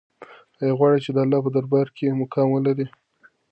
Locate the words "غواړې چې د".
0.79-1.17